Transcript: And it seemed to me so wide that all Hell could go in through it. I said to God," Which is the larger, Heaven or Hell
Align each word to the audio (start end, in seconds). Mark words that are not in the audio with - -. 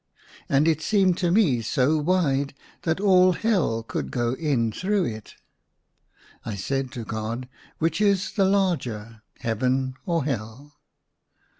And 0.49 0.67
it 0.67 0.81
seemed 0.81 1.19
to 1.19 1.29
me 1.29 1.61
so 1.61 1.95
wide 1.99 2.55
that 2.81 2.99
all 2.99 3.33
Hell 3.33 3.83
could 3.83 4.09
go 4.09 4.33
in 4.33 4.71
through 4.71 5.05
it. 5.05 5.35
I 6.43 6.55
said 6.55 6.91
to 6.93 7.05
God," 7.05 7.47
Which 7.77 8.01
is 8.01 8.31
the 8.31 8.45
larger, 8.45 9.21
Heaven 9.41 9.93
or 10.07 10.23
Hell 10.25 10.73